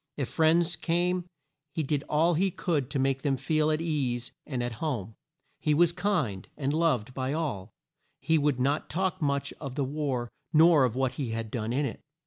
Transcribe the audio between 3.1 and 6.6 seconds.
them feel at ease and at home. He was kind,